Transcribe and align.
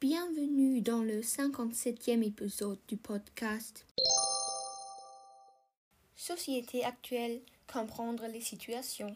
Bienvenue 0.00 0.80
dans 0.80 1.02
le 1.02 1.20
57e 1.20 2.22
épisode 2.22 2.78
du 2.88 2.96
podcast 2.96 3.86
Société 6.16 6.84
actuelle, 6.84 7.40
comprendre 7.72 8.26
les 8.26 8.40
situations. 8.40 9.14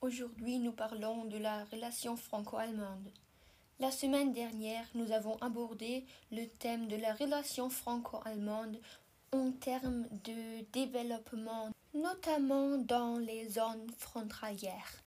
Aujourd'hui, 0.00 0.58
nous 0.58 0.72
parlons 0.72 1.24
de 1.24 1.38
la 1.38 1.64
relation 1.64 2.16
franco-allemande. 2.16 3.10
La 3.80 3.90
semaine 3.90 4.32
dernière, 4.32 4.86
nous 4.94 5.12
avons 5.12 5.36
abordé 5.40 6.04
le 6.32 6.46
thème 6.46 6.86
de 6.86 6.96
la 6.96 7.14
relation 7.14 7.68
franco-allemande 7.68 8.78
en 9.32 9.50
termes 9.52 10.06
de 10.24 10.64
développement, 10.72 11.70
notamment 11.94 12.78
dans 12.78 13.18
les 13.18 13.48
zones 13.48 13.90
frontalières. 13.98 15.02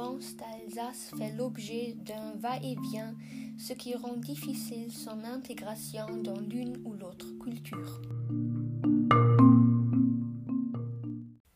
d'Alsace 0.00 1.10
fait 1.18 1.32
l'objet 1.36 1.94
d'un 1.94 2.32
va-et-vient, 2.36 3.14
ce 3.58 3.74
qui 3.74 3.94
rend 3.94 4.16
difficile 4.16 4.90
son 4.90 5.24
intégration 5.24 6.06
dans 6.22 6.40
l'une 6.40 6.80
ou 6.86 6.94
l'autre 6.94 7.26
culture. 7.38 8.00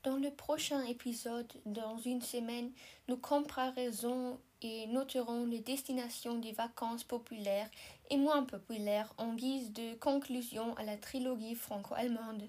Dans 0.03 0.17
le 0.17 0.31
prochain 0.31 0.83
épisode, 0.85 1.51
dans 1.65 1.97
une 1.97 2.21
semaine, 2.21 2.71
nous 3.09 3.17
comparerons 3.17 4.39
et 4.61 4.87
noterons 4.89 5.47
les 5.47 5.61
destinations 5.61 6.39
des 6.39 6.53
vacances 6.53 7.05
populaires 7.05 7.71
et 8.11 8.19
moins 8.19 8.43
populaires 8.43 9.15
en 9.17 9.35
guise 9.35 9.73
de 9.73 9.95
conclusion 9.95 10.77
à 10.77 10.83
la 10.83 10.99
trilogie 10.99 11.55
franco-allemande. 11.55 12.43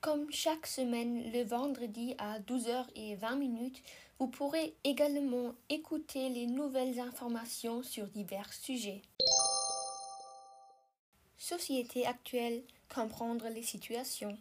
Comme 0.00 0.30
chaque 0.30 0.68
semaine, 0.68 1.32
le 1.32 1.42
vendredi 1.42 2.14
à 2.18 2.38
12h20, 2.38 3.72
vous 4.20 4.28
pourrez 4.28 4.76
également 4.84 5.54
écouter 5.68 6.28
les 6.28 6.46
nouvelles 6.46 7.00
informations 7.00 7.82
sur 7.82 8.06
divers 8.06 8.52
sujets. 8.52 9.02
Société 11.36 12.06
actuelle, 12.06 12.62
comprendre 12.94 13.48
les 13.48 13.64
situations. 13.64 14.38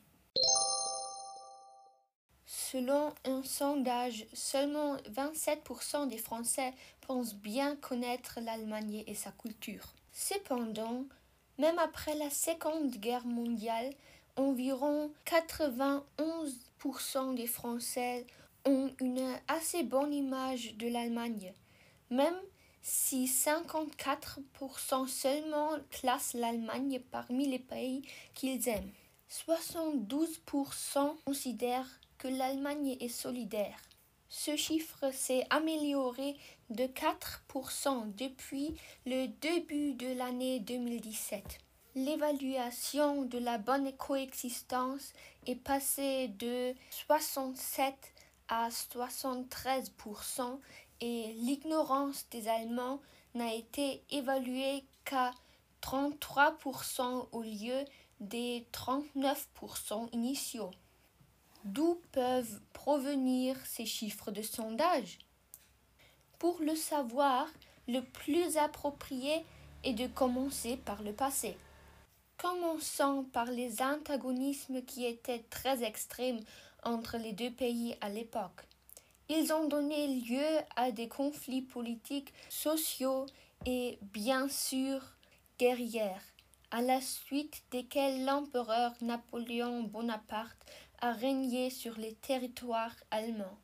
Selon 2.46 3.12
un 3.26 3.42
sondage, 3.42 4.28
seulement 4.34 4.98
27% 5.10 6.08
des 6.08 6.20
Français 6.20 6.72
pensent 7.02 7.34
bien 7.34 7.76
connaître 7.78 8.40
l'Allemagne 8.42 9.04
et 9.08 9.16
sa 9.16 9.32
culture. 9.32 9.96
Cependant, 10.14 11.06
même 11.58 11.80
après 11.80 12.14
la 12.16 12.30
Seconde 12.30 12.92
Guerre 12.98 13.26
mondiale, 13.26 13.92
environ 14.38 15.12
91% 15.26 17.36
des 17.36 17.48
Français 17.48 18.26
ont 18.66 18.90
une 19.02 19.36
assez 19.48 19.84
bonne 19.84 20.14
image 20.14 20.76
de 20.78 20.88
l'Allemagne, 20.88 21.54
même 22.10 22.40
si 22.82 23.26
54% 23.26 25.08
seulement 25.08 25.72
classent 25.92 26.34
l'Allemagne 26.34 27.00
parmi 27.12 27.48
les 27.48 27.60
pays 27.60 28.02
qu'ils 28.34 28.68
aiment. 28.70 28.92
72% 29.30 31.16
considèrent 31.26 32.00
que 32.18 32.30
l'Allemagne 32.30 32.96
est 33.00 33.10
solidaire. 33.10 33.78
Ce 34.30 34.56
chiffre 34.56 35.12
s'est 35.14 35.46
amélioré 35.50 36.38
de 36.70 36.86
4% 36.86 38.16
depuis 38.16 38.76
le 39.06 39.28
début 39.28 39.94
de 39.94 40.18
l'année 40.18 40.60
2017 40.60 41.60
l'évaluation 41.98 43.24
de 43.24 43.40
la 43.40 43.58
bonne 43.58 43.92
coexistence 43.94 45.14
est 45.48 45.56
passée 45.56 46.28
de 46.28 46.76
67 46.92 47.96
à 48.50 48.70
73% 48.70 50.60
et 51.02 51.34
l'ignorance 51.38 52.28
des 52.30 52.48
Allemands 52.48 53.02
n'a 53.34 53.52
été 53.56 54.04
évaluée 54.12 54.84
qu'à 55.06 55.32
33% 55.82 57.30
au 57.32 57.42
lieu 57.42 57.84
des 58.20 58.68
39% 58.72 60.10
initiaux. 60.14 60.72
D'où 61.64 62.00
peuvent 62.12 62.62
provenir 62.74 63.58
ces 63.66 63.88
chiffres 63.88 64.30
de 64.30 64.44
sondage? 64.44 65.18
Pour 66.38 66.60
le 66.62 66.76
savoir, 66.76 67.48
le 67.88 68.02
plus 68.02 68.58
approprié 68.58 69.44
est 69.84 69.94
de 69.94 70.06
commencer 70.06 70.78
par 70.78 71.02
le 71.02 71.12
passé. 71.12 71.58
Commençons 72.38 73.24
par 73.34 73.46
les 73.46 73.82
antagonismes 73.82 74.84
qui 74.84 75.06
étaient 75.06 75.44
très 75.50 75.84
extrêmes 75.84 76.40
entre 76.84 77.18
les 77.18 77.34
deux 77.34 77.50
pays 77.50 77.96
à 78.00 78.10
l'époque. 78.10 78.68
Ils 79.28 79.52
ont 79.52 79.68
donné 79.68 80.08
lieu 80.08 80.60
à 80.76 80.92
des 80.92 81.08
conflits 81.08 81.64
politiques, 81.64 82.32
sociaux 82.50 83.26
et 83.66 83.98
bien 84.14 84.48
sûr 84.50 85.02
guerrières, 85.58 86.22
à 86.70 86.84
la 86.84 87.02
suite 87.02 87.64
desquels 87.72 88.24
l'empereur 88.24 88.94
Napoléon 89.02 89.82
Bonaparte 89.82 90.58
a 91.02 91.14
régné 91.14 91.72
sur 91.72 91.98
les 91.98 92.14
territoires 92.14 92.96
allemands. 93.10 93.58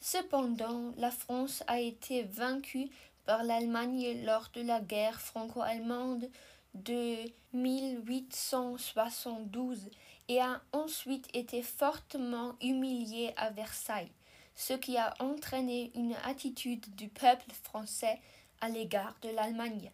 Cependant, 0.00 0.92
la 0.96 1.10
France 1.10 1.64
a 1.66 1.80
été 1.80 2.22
vaincue 2.22 2.88
par 3.26 3.42
l'Allemagne 3.42 4.24
lors 4.24 4.48
de 4.54 4.62
la 4.62 4.80
guerre 4.80 5.20
franco-allemande 5.20 6.30
de 6.74 7.16
1872 7.52 9.90
et 10.28 10.40
a 10.40 10.60
ensuite 10.72 11.28
été 11.34 11.62
fortement 11.62 12.54
humilié 12.60 13.32
à 13.36 13.50
Versailles, 13.50 14.12
ce 14.54 14.74
qui 14.74 14.96
a 14.96 15.14
entraîné 15.20 15.90
une 15.94 16.14
attitude 16.24 16.94
du 16.96 17.08
peuple 17.08 17.50
français 17.62 18.20
à 18.60 18.68
l'égard 18.68 19.16
de 19.22 19.30
l'Allemagne. 19.30 19.90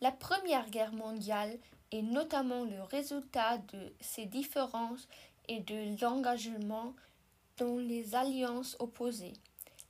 La 0.00 0.12
Première 0.12 0.70
Guerre 0.70 0.92
mondiale 0.92 1.58
est 1.92 2.02
notamment 2.02 2.64
le 2.64 2.82
résultat 2.82 3.58
de 3.58 3.94
ces 4.00 4.26
différences 4.26 5.08
et 5.48 5.60
de 5.60 6.00
l'engagement 6.00 6.94
dans 7.58 7.76
les 7.76 8.14
alliances 8.14 8.76
opposées. 8.78 9.34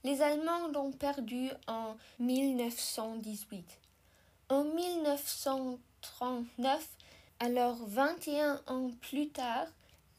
Les 0.03 0.23
Allemands 0.23 0.69
l'ont 0.69 0.93
perdu 0.93 1.51
en 1.67 1.95
1918. 2.19 3.80
En 4.51 4.65
1939, 4.65 6.89
alors 7.39 7.77
21 7.87 8.61
ans 8.67 8.91
plus 9.01 9.29
tard, 9.29 9.69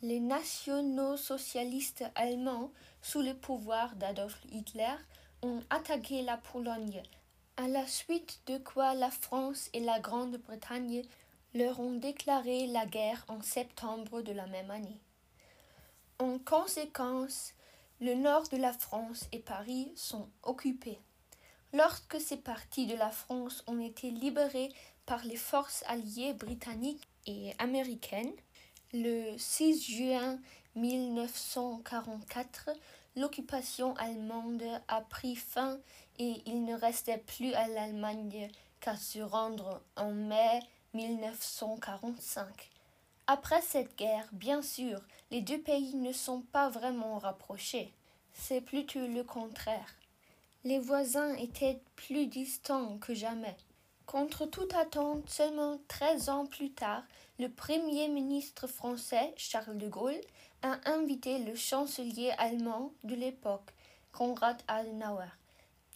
les 0.01 0.21
nationaux-socialistes 0.21 2.05
allemands, 2.15 2.71
sous 3.01 3.21
le 3.21 3.33
pouvoir 3.33 3.93
d'Adolf 3.97 4.39
Hitler, 4.49 4.95
ont 5.41 5.59
attaqué 5.69 6.21
la 6.21 6.37
Pologne, 6.37 7.03
à 7.57 7.67
la 7.67 7.85
suite 7.85 8.39
de 8.47 8.57
quoi 8.57 8.93
la 8.93 9.11
France 9.11 9.69
et 9.73 9.81
la 9.81 9.99
Grande-Bretagne 9.99 11.03
leur 11.53 11.81
ont 11.81 11.97
déclaré 11.97 12.67
la 12.67 12.85
guerre 12.85 13.25
en 13.27 13.41
septembre 13.41 14.21
de 14.21 14.31
la 14.31 14.47
même 14.47 14.71
année. 14.71 15.01
En 16.19 16.39
conséquence, 16.39 17.53
le 17.99 18.13
nord 18.13 18.47
de 18.47 18.55
la 18.55 18.71
France 18.71 19.27
et 19.33 19.39
Paris 19.39 19.91
sont 19.97 20.29
occupés. 20.43 21.01
Lorsque 21.73 22.19
ces 22.19 22.35
parties 22.35 22.85
de 22.85 22.95
la 22.95 23.11
France 23.11 23.63
ont 23.65 23.79
été 23.79 24.11
libérées 24.11 24.73
par 25.05 25.23
les 25.23 25.37
forces 25.37 25.85
alliées 25.87 26.33
britanniques 26.33 27.07
et 27.25 27.53
américaines, 27.59 28.33
le 28.93 29.37
6 29.37 29.81
juin 29.81 30.37
1944, 30.75 32.71
l'occupation 33.15 33.95
allemande 33.95 34.63
a 34.89 34.99
pris 34.99 35.37
fin 35.37 35.79
et 36.19 36.41
il 36.45 36.65
ne 36.65 36.75
restait 36.75 37.19
plus 37.19 37.53
à 37.53 37.69
l'Allemagne 37.69 38.49
qu'à 38.81 38.97
se 38.97 39.19
rendre 39.19 39.81
en 39.95 40.11
mai 40.11 40.59
1945. 40.93 42.69
Après 43.27 43.61
cette 43.61 43.97
guerre, 43.97 44.27
bien 44.33 44.61
sûr, 44.61 44.99
les 45.29 45.39
deux 45.39 45.61
pays 45.61 45.95
ne 45.95 46.11
sont 46.11 46.41
pas 46.41 46.67
vraiment 46.69 47.17
rapprochés. 47.17 47.93
C'est 48.33 48.59
plutôt 48.59 49.07
le 49.07 49.23
contraire 49.23 50.00
les 50.63 50.79
voisins 50.79 51.33
étaient 51.35 51.81
plus 51.95 52.27
distants 52.27 52.97
que 52.99 53.13
jamais. 53.13 53.55
Contre 54.05 54.45
toute 54.45 54.73
attente, 54.73 55.29
seulement 55.29 55.79
treize 55.87 56.29
ans 56.29 56.45
plus 56.45 56.71
tard, 56.71 57.03
le 57.39 57.49
premier 57.49 58.07
ministre 58.09 58.67
français, 58.67 59.33
Charles 59.37 59.77
de 59.77 59.87
Gaulle, 59.87 60.21
a 60.61 60.77
invité 60.85 61.39
le 61.39 61.55
chancelier 61.55 62.31
allemand 62.37 62.93
de 63.03 63.15
l'époque, 63.15 63.71
Konrad 64.11 64.61
Adenauer, 64.67 65.31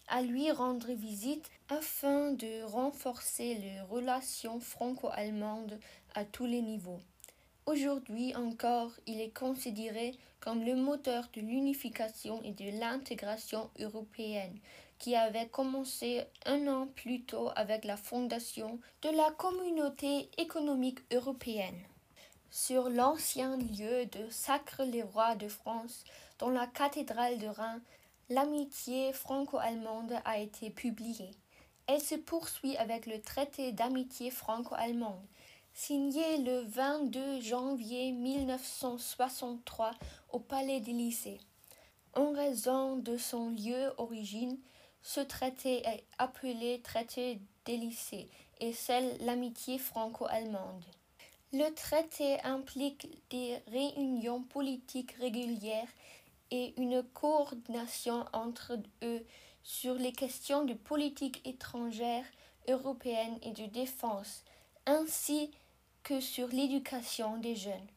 à 0.07 0.21
lui 0.21 0.49
rendre 0.51 0.91
visite 0.93 1.51
afin 1.69 2.31
de 2.31 2.63
renforcer 2.63 3.55
les 3.55 3.81
relations 3.81 4.59
franco-allemandes 4.59 5.77
à 6.15 6.25
tous 6.25 6.45
les 6.45 6.61
niveaux. 6.61 7.01
Aujourd'hui 7.67 8.35
encore, 8.35 8.91
il 9.05 9.21
est 9.21 9.35
considéré 9.35 10.15
comme 10.45 10.63
le 10.63 10.75
moteur 10.75 11.23
de 11.33 11.41
l'unification 11.41 12.39
et 12.43 12.51
de 12.51 12.79
l'intégration 12.79 13.71
européenne, 13.79 14.59
qui 14.99 15.15
avait 15.15 15.47
commencé 15.47 16.23
un 16.45 16.67
an 16.67 16.87
plus 16.95 17.23
tôt 17.23 17.49
avec 17.55 17.83
la 17.83 17.97
fondation 17.97 18.79
de 19.01 19.09
la 19.09 19.31
communauté 19.31 20.29
économique 20.37 20.99
européenne. 21.11 21.81
sur 22.51 22.89
l'ancien 22.89 23.57
lieu 23.57 24.05
de 24.05 24.29
Sacre-les-Rois 24.29 25.35
de 25.35 25.49
France, 25.49 26.05
dans 26.39 26.49
la 26.49 26.67
cathédrale 26.67 27.37
de 27.37 27.47
Reims, 27.47 27.81
l'amitié 28.29 29.11
franco-allemande 29.11 30.13
a 30.23 30.37
été 30.37 30.69
publiée. 30.69 31.31
Elle 31.87 31.99
se 31.99 32.15
poursuit 32.15 32.77
avec 32.77 33.07
le 33.07 33.19
traité 33.19 33.73
d'amitié 33.73 34.31
franco-allemande, 34.31 35.25
signé 35.77 36.37
le 36.37 36.61
22 36.61 37.41
janvier 37.41 38.13
1963 38.13 39.91
au 40.31 40.39
Palais 40.39 40.79
Lycées. 40.79 41.41
En 42.13 42.31
raison 42.31 42.95
de 42.95 43.17
son 43.17 43.49
lieu 43.49 43.91
origine, 43.97 44.57
ce 45.01 45.19
traité 45.19 45.85
est 45.85 46.05
appelé 46.17 46.79
traité 46.81 47.41
des 47.65 47.75
lycées 47.75 48.29
et 48.61 48.71
celle 48.71 49.17
l'amitié 49.25 49.77
franco-allemande. 49.77 50.85
Le 51.51 51.69
traité 51.73 52.39
implique 52.43 53.09
des 53.29 53.57
réunions 53.67 54.43
politiques 54.43 55.11
régulières 55.19 55.89
et 56.51 56.73
une 56.81 57.03
coordination 57.03 58.23
entre 58.31 58.79
eux 59.03 59.25
sur 59.61 59.95
les 59.95 60.13
questions 60.13 60.63
de 60.63 60.73
politique 60.73 61.45
étrangère 61.45 62.25
européenne 62.69 63.37
et 63.41 63.51
de 63.51 63.65
défense, 63.65 64.45
ainsi 64.85 65.51
que 66.05 66.21
sur 66.21 66.47
l'éducation 66.47 67.35
des 67.37 67.57
jeunes. 67.57 67.89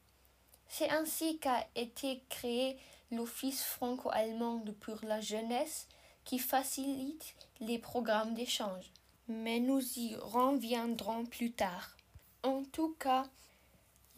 C'est 0.67 0.89
ainsi 0.89 1.39
qu'a 1.39 1.65
été 1.77 2.21
créé 2.27 2.77
l'Office 3.11 3.63
franco-allemand 3.63 4.65
pour 4.81 4.97
la 5.03 5.21
jeunesse 5.21 5.87
qui 6.25 6.39
facilite 6.39 7.33
les 7.61 7.79
programmes 7.79 8.33
d'échange. 8.33 8.91
Mais 9.29 9.61
nous 9.61 9.81
y 9.97 10.17
reviendrons 10.17 11.25
plus 11.25 11.53
tard. 11.53 11.95
En 12.43 12.63
tout 12.65 12.93
cas, 12.99 13.25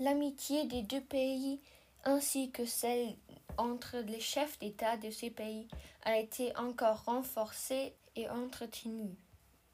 L'amitié 0.01 0.65
des 0.65 0.81
deux 0.81 1.01
pays 1.01 1.59
ainsi 2.05 2.49
que 2.49 2.65
celle 2.65 3.15
entre 3.59 3.97
les 3.97 4.19
chefs 4.19 4.57
d'État 4.57 4.97
de 4.97 5.11
ces 5.11 5.29
pays 5.29 5.67
a 6.01 6.17
été 6.17 6.57
encore 6.57 7.03
renforcée 7.03 7.93
et 8.15 8.27
entretenue. 8.27 9.15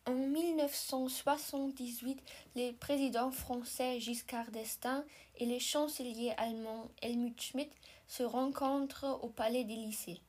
En 0.08 0.14
1978, 0.14 2.24
les 2.56 2.72
présidents 2.72 3.32
français 3.32 4.00
Giscard 4.00 4.50
d'Estaing 4.52 5.04
et 5.36 5.46
les 5.46 5.60
chanceliers 5.60 6.34
allemands 6.38 6.88
Helmut 7.02 7.42
Schmidt 7.42 7.70
se 8.08 8.24
rencontrent 8.24 9.20
au 9.22 9.28
Palais 9.28 9.66
des 9.66 9.76
Lycées. 9.76 10.22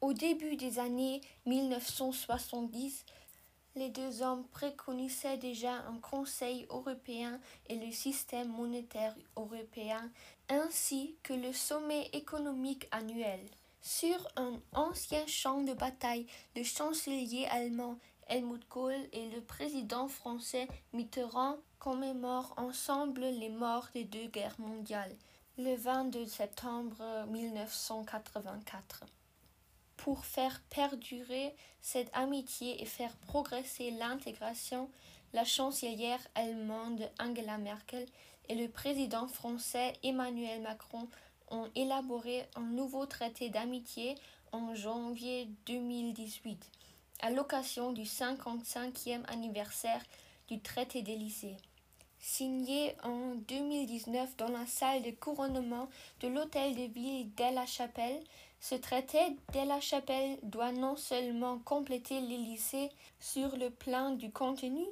Au 0.00 0.14
début 0.14 0.56
des 0.56 0.78
années 0.78 1.20
1970, 1.44 3.04
les 3.74 3.90
deux 3.90 4.22
hommes 4.22 4.46
préconisaient 4.52 5.36
déjà 5.36 5.82
un 5.82 5.98
Conseil 5.98 6.64
européen 6.70 7.38
et 7.68 7.76
le 7.76 7.92
système 7.92 8.48
monétaire 8.48 9.14
européen, 9.36 10.10
ainsi 10.48 11.14
que 11.22 11.34
le 11.34 11.52
sommet 11.52 12.08
économique 12.14 12.88
annuel. 12.90 13.40
Sur 13.82 14.16
un 14.36 14.58
ancien 14.72 15.26
champ 15.26 15.60
de 15.60 15.74
bataille, 15.74 16.26
le 16.56 16.64
chancelier 16.64 17.44
allemand 17.50 17.98
Helmut 18.28 18.66
Kohl 18.68 18.94
et 19.12 19.28
le 19.30 19.40
président 19.40 20.08
français 20.08 20.66
Mitterrand 20.92 21.56
commémorent 21.78 22.54
ensemble 22.56 23.20
les 23.20 23.50
morts 23.50 23.88
des 23.94 24.04
deux 24.04 24.26
guerres 24.26 24.58
mondiales 24.58 25.16
le 25.58 25.74
22 25.74 26.26
septembre 26.26 26.96
1984 27.28 29.04
pour 29.96 30.24
faire 30.24 30.60
perdurer 30.70 31.54
cette 31.80 32.10
amitié 32.14 32.82
et 32.82 32.86
faire 32.86 33.16
progresser 33.16 33.90
l'intégration, 33.90 34.90
la 35.32 35.44
chancelière 35.44 36.20
allemande 36.34 37.10
Angela 37.18 37.58
Merkel 37.58 38.06
et 38.48 38.54
le 38.54 38.68
président 38.68 39.26
français 39.26 39.94
Emmanuel 40.02 40.60
Macron 40.62 41.08
ont 41.50 41.68
élaboré 41.74 42.46
un 42.54 42.62
nouveau 42.62 43.06
traité 43.06 43.50
d'amitié 43.50 44.14
en 44.52 44.74
janvier 44.74 45.48
2018, 45.66 46.70
à 47.20 47.30
l'occasion 47.30 47.92
du 47.92 48.02
55e 48.02 49.24
anniversaire 49.28 50.02
du 50.48 50.60
traité 50.60 51.02
d'Élysée. 51.02 51.56
Signé 52.18 52.96
en 53.04 53.34
2019 53.48 54.36
dans 54.36 54.48
la 54.48 54.66
salle 54.66 55.02
de 55.02 55.10
couronnement 55.10 55.88
de 56.20 56.28
l'hôtel 56.28 56.74
de 56.74 56.92
ville 56.92 57.32
d'Aix-la-Chapelle, 57.34 58.22
ce 58.60 58.74
traité 58.74 59.18
de 59.52 59.68
la 59.68 59.80
chapelle 59.80 60.38
doit 60.42 60.72
non 60.72 60.96
seulement 60.96 61.58
compléter 61.58 62.20
l'Élysée 62.20 62.90
sur 63.20 63.56
le 63.56 63.70
plan 63.70 64.10
du 64.10 64.30
contenu, 64.30 64.84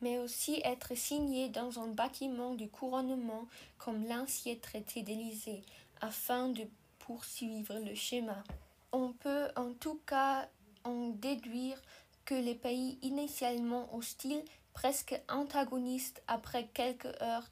mais 0.00 0.18
aussi 0.18 0.60
être 0.64 0.96
signé 0.96 1.48
dans 1.48 1.80
un 1.80 1.88
bâtiment 1.88 2.54
du 2.54 2.68
couronnement 2.68 3.46
comme 3.78 4.06
l'ancien 4.06 4.54
traité 4.56 5.02
d'Élysée, 5.02 5.62
afin 6.00 6.48
de 6.50 6.64
poursuivre 7.00 7.74
le 7.78 7.94
schéma. 7.94 8.44
On 8.92 9.12
peut 9.12 9.48
en 9.56 9.72
tout 9.72 10.00
cas 10.06 10.48
en 10.84 11.08
déduire 11.08 11.80
que 12.24 12.34
les 12.34 12.54
pays 12.54 12.98
initialement 13.02 13.94
hostiles, 13.94 14.44
presque 14.74 15.20
antagonistes 15.28 16.22
après 16.26 16.68
quelques 16.74 17.06
heurts, 17.22 17.50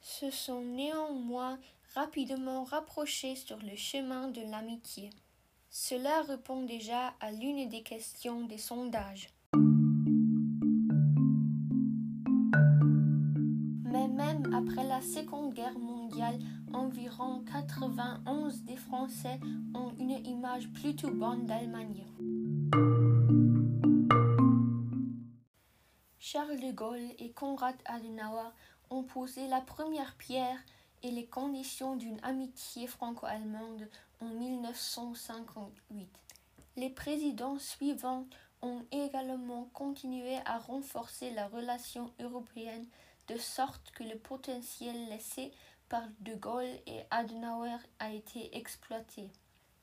se 0.00 0.30
sont 0.30 0.62
néanmoins 0.62 1.58
rapidement 1.94 2.64
rapprochés 2.64 3.36
sur 3.36 3.58
le 3.58 3.76
chemin 3.76 4.28
de 4.28 4.40
l'amitié. 4.40 5.10
Cela 5.70 6.22
répond 6.22 6.62
déjà 6.62 7.14
à 7.20 7.32
l'une 7.32 7.68
des 7.68 7.82
questions 7.82 8.46
des 8.46 8.58
sondages. 8.58 9.28
Mais 13.84 14.08
même 14.08 14.54
après 14.54 14.84
la 14.84 15.02
Seconde 15.02 15.54
Guerre 15.54 15.78
mondiale, 15.78 16.38
environ 16.72 17.44
91 17.52 18.62
des 18.62 18.76
Français 18.76 19.40
ont 19.74 19.92
une 19.98 20.24
image 20.26 20.68
plutôt 20.70 21.10
bonne 21.10 21.46
d'Allemagne. 21.46 22.04
Charles 26.28 26.58
de 26.58 26.72
Gaulle 26.72 27.12
et 27.20 27.30
Konrad 27.30 27.76
Adenauer 27.84 28.50
ont 28.90 29.04
posé 29.04 29.46
la 29.46 29.60
première 29.60 30.16
pierre 30.16 30.58
et 31.04 31.12
les 31.12 31.26
conditions 31.26 31.94
d'une 31.94 32.18
amitié 32.24 32.88
franco-allemande 32.88 33.88
en 34.20 34.26
1958. 34.26 36.08
Les 36.74 36.90
présidents 36.90 37.60
suivants 37.60 38.26
ont 38.60 38.84
également 38.90 39.68
continué 39.72 40.38
à 40.46 40.58
renforcer 40.58 41.30
la 41.30 41.46
relation 41.46 42.10
européenne 42.18 42.88
de 43.28 43.36
sorte 43.36 43.92
que 43.92 44.02
le 44.02 44.18
potentiel 44.18 45.08
laissé 45.08 45.52
par 45.88 46.02
De 46.18 46.34
Gaulle 46.34 46.74
et 46.88 47.04
Adenauer 47.12 47.78
a 48.00 48.10
été 48.10 48.56
exploité. 48.56 49.30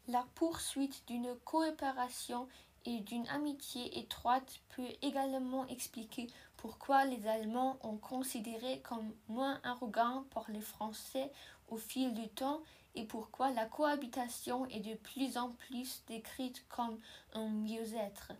La 0.09 0.25
poursuite 0.35 1.07
d'une 1.07 1.35
coopération 1.45 2.49
et 2.85 2.99
d'une 2.99 3.27
amitié 3.29 3.99
étroite 3.99 4.59
peut 4.75 4.87
également 5.01 5.65
expliquer 5.67 6.27
pourquoi 6.57 7.05
les 7.05 7.27
Allemands 7.27 7.77
ont 7.81 7.97
considéré 7.97 8.81
comme 8.81 9.13
moins 9.27 9.59
arrogants 9.63 10.25
pour 10.29 10.45
les 10.49 10.61
Français 10.61 11.31
au 11.69 11.77
fil 11.77 12.13
du 12.13 12.27
temps 12.29 12.61
et 12.95 13.05
pourquoi 13.05 13.51
la 13.51 13.65
cohabitation 13.65 14.65
est 14.67 14.79
de 14.79 14.95
plus 14.95 15.37
en 15.37 15.51
plus 15.51 16.03
décrite 16.07 16.65
comme 16.69 16.99
un 17.33 17.47
mieux-être. 17.47 18.31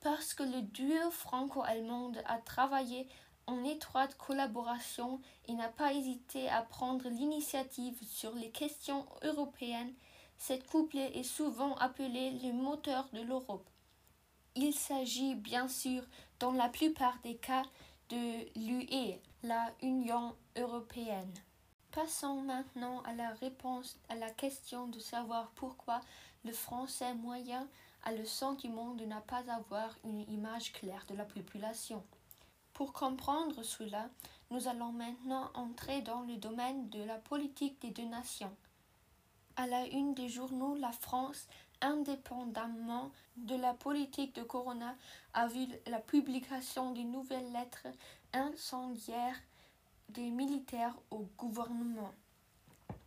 Parce 0.00 0.34
que 0.34 0.42
le 0.42 0.62
duo 0.62 1.10
franco-allemand 1.10 2.12
a 2.26 2.38
travaillé 2.38 3.08
en 3.46 3.64
étroite 3.64 4.16
collaboration 4.16 5.20
et 5.46 5.54
n'a 5.54 5.68
pas 5.68 5.92
hésité 5.92 6.48
à 6.48 6.62
prendre 6.62 7.08
l'initiative 7.08 7.96
sur 8.02 8.34
les 8.34 8.50
questions 8.50 9.06
européennes, 9.22 9.94
cette 10.38 10.66
couple 10.66 10.98
est 10.98 11.22
souvent 11.22 11.74
appelée 11.76 12.32
le 12.42 12.52
moteur 12.52 13.08
de 13.12 13.20
l'Europe. 13.20 13.68
Il 14.54 14.72
s'agit 14.74 15.34
bien 15.34 15.68
sûr 15.68 16.02
dans 16.38 16.52
la 16.52 16.68
plupart 16.68 17.18
des 17.22 17.36
cas 17.36 17.64
de 18.08 18.58
l'UE, 18.58 19.20
la 19.42 19.72
Union 19.82 20.34
européenne. 20.56 21.34
Passons 21.90 22.42
maintenant 22.42 23.00
à 23.02 23.14
la 23.14 23.30
réponse 23.34 23.98
à 24.08 24.14
la 24.14 24.30
question 24.30 24.86
de 24.88 24.98
savoir 24.98 25.50
pourquoi 25.56 26.00
le 26.44 26.52
français 26.52 27.14
moyen 27.14 27.66
a 28.04 28.12
le 28.12 28.24
sentiment 28.24 28.94
de 28.94 29.04
ne 29.04 29.18
pas 29.20 29.42
avoir 29.50 29.96
une 30.04 30.20
image 30.30 30.72
claire 30.72 31.04
de 31.08 31.14
la 31.14 31.24
population. 31.24 32.04
Pour 32.72 32.92
comprendre 32.92 33.62
cela, 33.62 34.08
nous 34.50 34.68
allons 34.68 34.92
maintenant 34.92 35.50
entrer 35.54 36.02
dans 36.02 36.20
le 36.20 36.36
domaine 36.36 36.88
de 36.90 37.02
la 37.02 37.16
politique 37.16 37.80
des 37.80 37.90
deux 37.90 38.04
nations. 38.04 38.54
À 39.56 39.66
la 39.66 39.86
une 39.86 40.12
des 40.14 40.28
journaux, 40.28 40.76
la 40.76 40.92
France 40.92 41.48
indépendamment 41.80 43.10
de 43.36 43.54
la 43.56 43.74
politique 43.74 44.34
de 44.34 44.42
Corona, 44.42 44.94
a 45.34 45.46
vu 45.46 45.66
la 45.86 45.98
publication 45.98 46.92
de 46.92 47.00
nouvelles 47.00 47.52
lettres 47.52 47.88
incendiaires 48.32 49.40
des 50.10 50.30
militaires 50.30 50.96
au 51.10 51.26
gouvernement. 51.38 52.12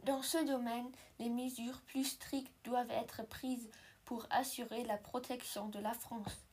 Dans 0.06 0.22
ce 0.22 0.44
domaine, 0.46 0.90
les 1.20 1.30
mesures 1.30 1.82
plus 1.82 2.06
strictes 2.06 2.54
doivent 2.64 2.92
être 2.92 3.26
prises 3.28 3.70
pour 4.06 4.26
assurer 4.32 4.84
la 4.86 4.98
protection 4.98 5.68
de 5.70 5.80
la 5.80 5.94
France. 5.94 6.46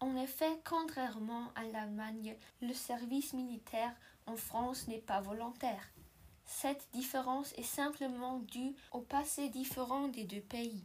En 0.00 0.16
effet, 0.16 0.60
contrairement 0.68 1.52
à 1.54 1.64
l'Allemagne, 1.64 2.36
le 2.60 2.74
service 2.74 3.32
militaire 3.32 3.94
en 4.26 4.36
France 4.36 4.88
n'est 4.88 4.98
pas 4.98 5.20
volontaire. 5.20 5.88
Cette 6.46 6.88
différence 6.92 7.52
est 7.54 7.62
simplement 7.62 8.38
due 8.38 8.74
au 8.92 9.00
passé 9.00 9.48
différent 9.48 10.08
des 10.08 10.24
deux 10.24 10.40
pays. 10.40 10.84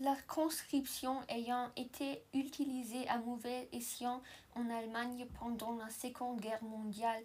La 0.00 0.16
conscription 0.28 1.20
ayant 1.28 1.70
été 1.76 2.22
utilisée 2.34 3.08
à 3.08 3.18
mauvais 3.18 3.68
escient 3.72 4.22
en 4.54 4.68
Allemagne 4.68 5.26
pendant 5.38 5.74
la 5.76 5.88
Seconde 5.88 6.40
Guerre 6.40 6.62
mondiale, 6.62 7.22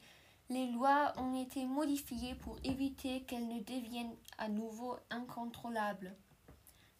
les 0.50 0.68
lois 0.68 1.14
ont 1.18 1.40
été 1.40 1.66
modifiées 1.66 2.36
pour 2.36 2.58
éviter 2.64 3.22
qu'elles 3.24 3.48
ne 3.48 3.60
deviennent 3.60 4.16
à 4.38 4.48
nouveau 4.48 4.98
incontrôlables. 5.10 6.16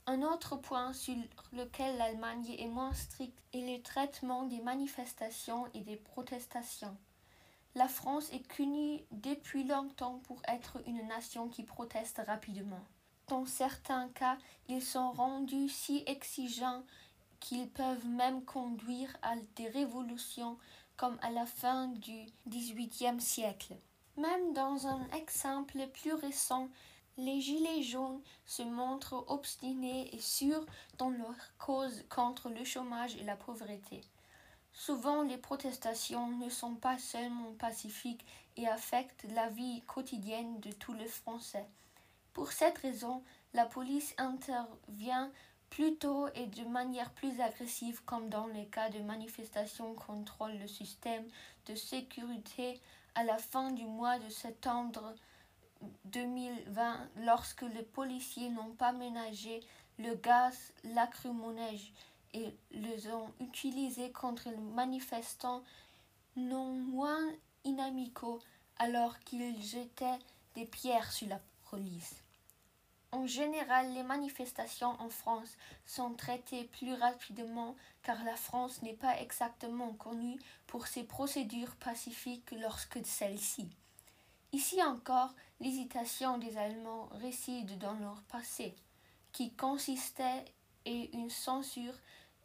Un 0.06 0.24
autre 0.24 0.56
point 0.56 0.92
sur 0.94 1.16
lequel 1.54 1.98
l'Allemagne 1.98 2.56
est 2.58 2.68
moins 2.68 2.94
stricte 2.94 3.40
est 3.54 3.78
le 3.78 3.82
traitement 3.82 4.44
des 4.44 4.62
manifestations 4.62 5.68
et 5.74 5.82
des 5.82 5.98
protestations. 5.98 6.98
La 7.76 7.88
France 7.88 8.32
est 8.32 8.48
connue 8.56 9.02
depuis 9.12 9.64
longtemps 9.64 10.20
pour 10.24 10.42
être 10.48 10.82
une 10.88 11.08
nation 11.08 11.50
qui 11.50 11.64
proteste 11.64 12.22
rapidement. 12.26 12.84
Dans 13.28 13.46
certains 13.46 14.10
cas, 14.10 14.38
ils 14.68 14.82
sont 14.82 15.12
rendus 15.12 15.70
si 15.70 16.04
exigeants 16.08 16.84
qu'ils 17.40 17.70
peuvent 17.70 18.08
même 18.08 18.44
conduire 18.44 19.16
à 19.22 19.36
des 19.56 19.68
révolutions 19.70 20.58
comme 20.98 21.18
à 21.22 21.30
la 21.30 21.46
fin 21.46 21.88
du 21.88 22.26
XVIIIe 22.48 23.22
siècle. 23.22 23.78
Même 24.18 24.54
dans 24.54 24.88
un 24.88 25.08
exemple 25.12 25.78
plus 25.94 26.14
récent, 26.14 26.70
les 27.18 27.40
Gilets 27.40 27.84
jaunes 27.84 28.22
se 28.46 28.64
montrent 28.64 29.26
obstinés 29.28 30.14
et 30.14 30.20
sûrs 30.20 30.66
dans 30.98 31.10
leur 31.10 31.36
cause 31.58 32.04
contre 32.10 32.50
le 32.50 32.66
chômage 32.66 33.16
et 33.16 33.24
la 33.24 33.36
pauvreté. 33.36 34.02
Souvent, 34.74 35.24
les 35.24 35.38
protestations 35.38 36.28
ne 36.28 36.50
sont 36.50 36.76
pas 36.76 36.98
seulement 36.98 37.54
pacifiques 37.60 38.26
et 38.58 38.68
affectent 38.68 39.26
la 39.36 39.50
vie 39.50 39.82
quotidienne 39.88 40.60
de 40.60 40.72
tous 40.72 40.94
les 40.94 41.08
Français. 41.08 41.66
Pour 42.34 42.52
cette 42.52 42.78
raison, 42.78 43.24
la 43.54 43.66
police 43.66 44.14
intervient 44.18 45.32
plus 45.70 45.96
tôt 45.96 46.28
et 46.36 46.48
de 46.48 46.64
manière 46.66 47.12
plus 47.12 47.40
agressive 47.42 48.04
comme 48.06 48.30
dans 48.30 48.48
les 48.48 48.66
cas 48.68 48.90
de 48.90 49.00
manifestations 49.00 49.94
contre 49.94 50.48
le 50.48 50.68
système 50.68 51.26
de 51.68 51.76
sécurité 51.76 52.80
à 53.16 53.24
la 53.24 53.38
fin 53.38 53.72
du 53.72 53.86
mois 53.86 54.20
de 54.20 54.30
septembre 54.30 55.14
2020 56.06 57.10
lorsque 57.18 57.62
les 57.62 57.84
policiers 57.84 58.50
n'ont 58.50 58.74
pas 58.74 58.92
ménagé 58.92 59.62
le 59.98 60.16
gaz 60.16 60.74
lacrymogène 60.84 61.78
et 62.34 62.56
les 62.72 63.08
ont 63.12 63.32
utilisés 63.40 64.12
contre 64.12 64.50
les 64.50 64.58
manifestants 64.58 65.64
non 66.36 66.74
moins 66.74 67.28
inamicaux 67.64 68.40
alors 68.78 69.20
qu'ils 69.20 69.62
jetaient 69.62 70.20
des 70.56 70.66
pierres 70.66 71.12
sur 71.12 71.28
la 71.28 71.40
police. 71.70 72.16
En 73.12 73.26
général, 73.26 73.92
les 73.94 74.04
manifestations 74.04 74.96
en 75.00 75.10
France 75.10 75.58
sont 75.86 76.14
traitées 76.14 76.66
plus 76.66 76.94
rapidement 76.94 77.76
car 78.04 78.24
la 78.24 78.36
France 78.36 78.82
n'est 78.84 78.94
pas 78.94 79.20
exactement 79.20 79.94
connue 79.94 80.40
pour 80.68 80.86
ses 80.86 81.04
procédures 81.04 81.76
pacifiques 81.78 82.52
lorsque 82.52 83.00
celles-ci. 83.04 83.68
Ici 84.52 84.82
encore, 84.84 85.34
l'hésitation 85.60 86.38
des 86.38 86.58
Allemands 86.58 87.10
réside 87.14 87.80
dans 87.80 87.94
leur 87.94 88.22
passé, 88.24 88.76
qui 89.32 89.54
consistait 89.54 90.46
en 90.88 91.18
une 91.18 91.30
censure 91.30 91.94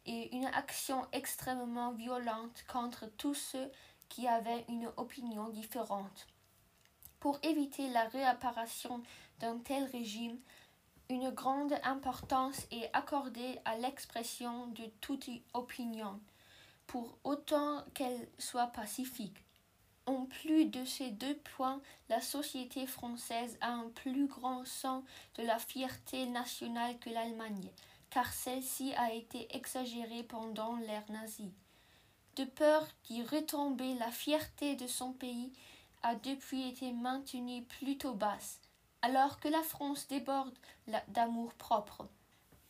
et 0.05 0.35
une 0.35 0.45
action 0.45 1.07
extrêmement 1.11 1.91
violente 1.91 2.63
contre 2.71 3.07
tous 3.17 3.33
ceux 3.33 3.71
qui 4.09 4.27
avaient 4.27 4.65
une 4.69 4.89
opinion 4.97 5.49
différente. 5.49 6.27
Pour 7.19 7.39
éviter 7.43 7.89
la 7.89 8.07
réapparition 8.07 9.01
d'un 9.39 9.57
tel 9.57 9.85
régime, 9.85 10.37
une 11.09 11.29
grande 11.31 11.73
importance 11.83 12.67
est 12.71 12.89
accordée 12.93 13.59
à 13.65 13.77
l'expression 13.77 14.67
de 14.67 14.85
toute 15.01 15.29
opinion, 15.53 16.19
pour 16.87 17.17
autant 17.23 17.83
qu'elle 17.93 18.27
soit 18.37 18.67
pacifique. 18.67 19.43
En 20.07 20.25
plus 20.25 20.65
de 20.65 20.85
ces 20.85 21.09
deux 21.09 21.35
points, 21.37 21.81
la 22.09 22.21
société 22.21 22.85
française 22.85 23.57
a 23.61 23.71
un 23.71 23.89
plus 23.89 24.27
grand 24.27 24.63
sens 24.65 25.03
de 25.35 25.43
la 25.43 25.57
fierté 25.57 26.27
nationale 26.27 26.99
que 26.99 27.09
l'Allemagne, 27.09 27.71
car 28.15 28.31
celle-ci 28.31 28.93
a 28.93 29.11
été 29.11 29.53
exagérée 29.57 30.23
pendant 30.23 30.77
l'ère 30.77 31.03
nazie. 31.09 31.51
De 32.37 32.45
peur 32.45 32.87
d'y 33.03 33.21
retomber, 33.23 33.93
la 33.95 34.09
fierté 34.09 34.77
de 34.77 34.87
son 34.87 35.11
pays 35.11 35.51
a 36.01 36.15
depuis 36.15 36.69
été 36.69 36.93
maintenue 36.93 37.63
plutôt 37.63 38.13
basse, 38.13 38.61
alors 39.01 39.41
que 39.41 39.49
la 39.49 39.63
France 39.63 40.07
déborde 40.07 40.57
d'amour 41.09 41.53
propre. 41.55 42.07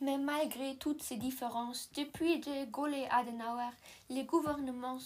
Mais 0.02 0.18
malgré 0.18 0.78
toutes 0.78 1.04
ces 1.04 1.18
différences, 1.18 1.92
depuis 1.96 2.40
de 2.40 2.66
Gaulle 2.66 2.96
et 2.96 3.08
Adenauer, 3.12 3.70
les 4.10 4.24
gouvernements 4.24 4.98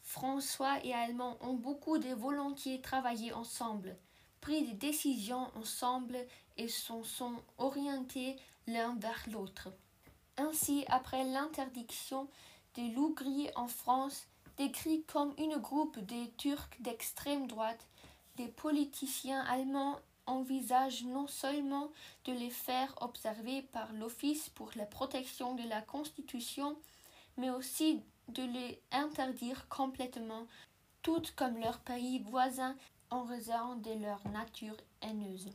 françois 0.00 0.78
et 0.84 0.94
allemands 0.94 1.38
ont 1.40 1.54
beaucoup 1.54 1.98
de 1.98 2.14
volontiers 2.14 2.80
travaillé 2.80 3.32
ensemble, 3.32 3.96
pris 4.40 4.64
des 4.64 4.74
décisions 4.74 5.50
ensemble 5.56 6.18
et 6.56 6.68
se 6.68 7.02
sont 7.02 7.42
orientés 7.58 8.36
l'un 8.66 8.94
vers 8.96 9.24
l'autre. 9.30 9.68
Ainsi, 10.36 10.84
après 10.88 11.24
l'interdiction 11.24 12.28
des 12.74 12.88
loups 12.88 13.14
gris 13.14 13.50
en 13.54 13.68
France, 13.68 14.26
décrit 14.56 15.02
comme 15.04 15.34
une 15.38 15.56
groupe 15.56 15.98
de 15.98 16.26
Turcs 16.36 16.70
d'extrême 16.80 17.46
droite, 17.46 17.86
les 18.38 18.48
politiciens 18.48 19.44
allemands 19.44 19.98
envisagent 20.26 21.04
non 21.04 21.26
seulement 21.26 21.90
de 22.24 22.32
les 22.32 22.50
faire 22.50 22.94
observer 23.00 23.62
par 23.62 23.92
l'Office 23.92 24.48
pour 24.50 24.70
la 24.76 24.86
protection 24.86 25.54
de 25.54 25.68
la 25.68 25.82
Constitution, 25.82 26.76
mais 27.36 27.50
aussi 27.50 28.00
de 28.28 28.42
les 28.42 28.80
interdire 28.92 29.68
complètement, 29.68 30.46
tout 31.02 31.22
comme 31.36 31.58
leurs 31.58 31.80
pays 31.80 32.20
voisins 32.20 32.76
en 33.10 33.24
raison 33.24 33.76
de 33.76 33.92
leur 34.00 34.26
nature 34.28 34.76
haineuse. 35.02 35.50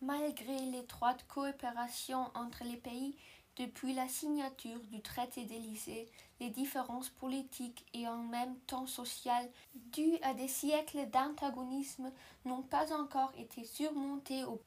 Malgré 0.00 0.58
l'étroite 0.66 1.26
coopération 1.26 2.30
entre 2.34 2.64
les 2.64 2.76
pays, 2.76 3.16
depuis 3.56 3.92
la 3.92 4.06
signature 4.06 4.80
du 4.84 5.02
traité 5.02 5.44
d'Élysée, 5.44 6.08
les 6.38 6.50
différences 6.50 7.08
politiques 7.08 7.84
et 7.92 8.06
en 8.06 8.18
même 8.18 8.56
temps 8.60 8.86
sociales 8.86 9.50
dues 9.74 10.18
à 10.22 10.34
des 10.34 10.46
siècles 10.46 11.10
d'antagonisme 11.10 12.12
n'ont 12.44 12.62
pas 12.62 12.92
encore 12.92 13.32
été 13.36 13.64
surmontées 13.64 14.44
au 14.44 14.62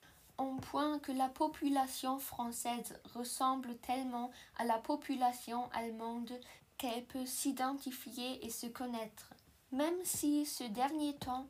point 0.71 0.99
que 0.99 1.11
la 1.11 1.29
population 1.29 2.17
française 2.19 2.99
ressemble 3.13 3.77
tellement 3.77 4.31
à 4.57 4.65
la 4.65 4.79
population 4.79 5.69
allemande 5.71 6.39
qu'elle 6.77 7.05
peut 7.05 7.25
s'identifier 7.25 8.43
et 8.45 8.49
se 8.49 8.67
connaître. 8.67 9.33
Même 9.71 10.03
si 10.03 10.45
ce 10.45 10.63
dernier 10.63 11.15
temps, 11.15 11.47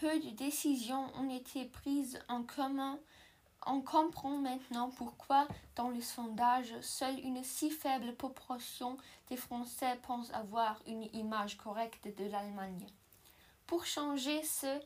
peu 0.00 0.18
de 0.20 0.30
décisions 0.30 1.06
ont 1.16 1.30
été 1.30 1.64
prises 1.64 2.18
en 2.28 2.42
commun 2.42 2.98
on 3.68 3.80
comprend 3.80 4.38
maintenant 4.38 4.90
pourquoi, 4.90 5.48
dans 5.74 5.88
le 5.88 6.00
sondage, 6.00 6.72
seule 6.82 7.18
une 7.18 7.42
si 7.42 7.70
faible 7.70 8.14
proportion 8.14 8.96
des 9.28 9.36
Français 9.36 9.98
pensent 10.02 10.32
avoir 10.32 10.80
une 10.86 11.08
image 11.14 11.56
correcte 11.56 12.06
de 12.16 12.24
l'Allemagne. 12.26 12.86
Pour 13.66 13.84
changer 13.84 14.40
ce 14.44 14.80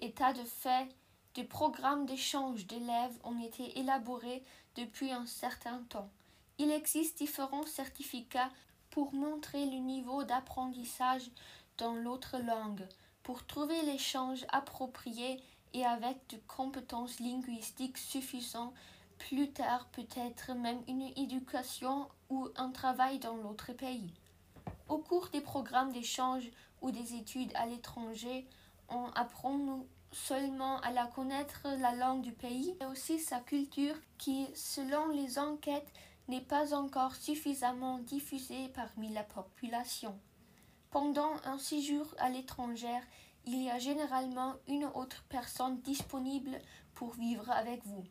état 0.00 0.34
de 0.34 0.44
fait, 0.44 0.86
des 1.34 1.44
programmes 1.44 2.04
d'échange 2.04 2.66
d'élèves 2.66 3.18
ont 3.24 3.42
été 3.42 3.78
élaborés 3.78 4.44
depuis 4.74 5.12
un 5.12 5.24
certain 5.24 5.82
temps. 5.88 6.10
Il 6.58 6.70
existe 6.70 7.18
différents 7.18 7.66
certificats 7.66 8.50
pour 8.90 9.14
montrer 9.14 9.64
le 9.64 9.78
niveau 9.78 10.24
d'apprentissage 10.24 11.30
dans 11.78 11.94
l'autre 11.94 12.38
langue. 12.38 12.86
Pour 13.26 13.44
trouver 13.44 13.82
l'échange 13.82 14.46
approprié 14.50 15.42
et 15.74 15.84
avec 15.84 16.16
de 16.28 16.36
compétences 16.46 17.18
linguistiques 17.18 17.98
suffisantes, 17.98 18.72
plus 19.18 19.50
tard 19.50 19.88
peut-être 19.90 20.54
même 20.54 20.80
une 20.86 21.10
éducation 21.16 22.06
ou 22.30 22.48
un 22.54 22.70
travail 22.70 23.18
dans 23.18 23.34
l'autre 23.34 23.72
pays. 23.72 24.12
Au 24.88 24.98
cours 24.98 25.28
des 25.30 25.40
programmes 25.40 25.90
d'échange 25.90 26.48
ou 26.80 26.92
des 26.92 27.14
études 27.14 27.50
à 27.56 27.66
l'étranger, 27.66 28.46
on 28.90 29.06
apprend 29.16 29.58
non 29.58 29.88
seulement 30.12 30.78
à 30.82 30.92
la 30.92 31.06
connaître 31.06 31.66
la 31.80 31.96
langue 31.96 32.22
du 32.22 32.30
pays, 32.30 32.76
mais 32.78 32.86
aussi 32.86 33.18
sa 33.18 33.40
culture 33.40 33.96
qui, 34.18 34.46
selon 34.54 35.08
les 35.08 35.40
enquêtes, 35.40 35.92
n'est 36.28 36.40
pas 36.42 36.74
encore 36.74 37.16
suffisamment 37.16 37.98
diffusée 37.98 38.68
parmi 38.68 39.12
la 39.12 39.24
population. 39.24 40.16
Pendant 40.98 41.34
un 41.44 41.58
séjour 41.58 42.06
à 42.16 42.30
l'étranger, 42.30 42.98
il 43.44 43.62
y 43.62 43.68
a 43.68 43.78
généralement 43.78 44.54
une 44.66 44.86
autre 44.86 45.26
personne 45.28 45.78
disponible 45.82 46.58
pour 46.94 47.12
vivre 47.12 47.50
avec 47.50 47.84
vous. 47.84 48.06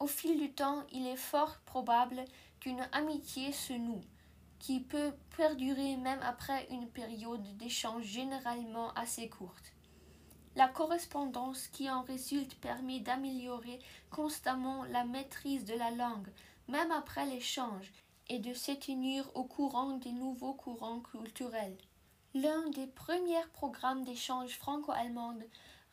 Au 0.00 0.06
fil 0.06 0.38
du 0.38 0.50
temps, 0.50 0.82
il 0.92 1.06
est 1.06 1.16
fort 1.16 1.58
probable 1.66 2.24
qu'une 2.58 2.88
amitié 2.92 3.52
se 3.52 3.74
noue, 3.74 4.00
qui 4.58 4.80
peut 4.80 5.12
perdurer 5.36 5.98
même 5.98 6.20
après 6.22 6.66
une 6.70 6.88
période 6.88 7.42
d'échange 7.58 8.04
généralement 8.04 8.94
assez 8.94 9.28
courte. 9.28 9.74
La 10.56 10.68
correspondance 10.68 11.68
qui 11.68 11.90
en 11.90 12.00
résulte 12.00 12.54
permet 12.62 13.00
d'améliorer 13.00 13.78
constamment 14.10 14.84
la 14.84 15.04
maîtrise 15.04 15.66
de 15.66 15.74
la 15.74 15.90
langue, 15.90 16.32
même 16.66 16.92
après 16.92 17.26
l'échange, 17.26 17.92
et 18.30 18.38
de 18.38 18.54
se 18.54 18.72
tenir 18.72 19.30
au 19.36 19.44
courant 19.44 19.98
des 19.98 20.12
nouveaux 20.12 20.54
courants 20.54 21.00
culturels. 21.00 21.76
L'un 22.34 22.70
des 22.70 22.86
premiers 22.86 23.46
programmes 23.52 24.04
d'échange 24.04 24.56
franco-allemand 24.56 25.36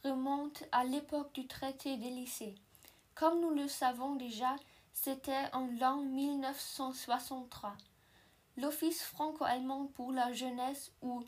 remonte 0.05 0.63
à 0.71 0.85
l'époque 0.85 1.33
du 1.33 1.45
traité 1.47 1.97
des 1.97 2.09
lycées. 2.09 2.55
Comme 3.13 3.41
nous 3.41 3.49
le 3.49 3.67
savons 3.67 4.15
déjà, 4.15 4.55
c'était 4.93 5.49
en 5.51 5.67
l'an 5.81 5.97
1963. 5.97 7.75
L'Office 8.55 9.03
franco-allemand 9.03 9.87
pour 9.87 10.13
la 10.13 10.31
jeunesse 10.31 10.93
ou 11.01 11.25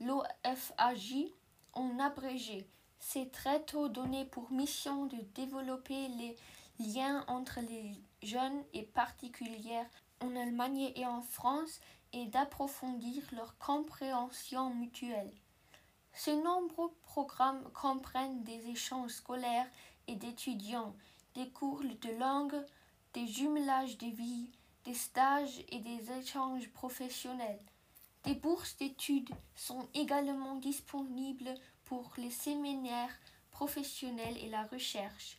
l'OFAJ 0.00 1.26
en 1.72 2.00
abrégé 2.00 2.66
s'est 2.98 3.30
très 3.32 3.62
tôt 3.62 3.88
donné 3.88 4.24
pour 4.24 4.50
mission 4.50 5.06
de 5.06 5.18
développer 5.32 6.08
les 6.08 6.36
liens 6.80 7.24
entre 7.28 7.60
les 7.60 7.92
jeunes 8.24 8.64
et 8.72 8.82
particuliers 8.82 9.84
en 10.20 10.34
Allemagne 10.34 10.92
et 10.96 11.06
en 11.06 11.22
France 11.22 11.78
et 12.12 12.26
d'approfondir 12.26 13.22
leur 13.32 13.56
compréhension 13.58 14.74
mutuelle. 14.74 15.32
Ce 16.12 16.30
nombreux 16.30 16.92
programmes 17.02 17.62
comprennent 17.72 18.42
des 18.42 18.68
échanges 18.68 19.12
scolaires 19.12 19.68
et 20.06 20.16
d'étudiants, 20.16 20.94
des 21.34 21.48
cours 21.50 21.82
de 21.82 22.18
langue, 22.18 22.64
des 23.14 23.26
jumelages 23.26 23.98
de 23.98 24.06
vie, 24.06 24.50
des 24.84 24.94
stages 24.94 25.64
et 25.68 25.78
des 25.78 26.12
échanges 26.12 26.68
professionnels. 26.70 27.60
Des 28.24 28.34
bourses 28.34 28.76
d'études 28.76 29.30
sont 29.54 29.88
également 29.94 30.56
disponibles 30.56 31.54
pour 31.84 32.12
les 32.18 32.30
séminaires 32.30 33.14
professionnels 33.50 34.36
et 34.38 34.48
la 34.48 34.64
recherche. 34.64 35.38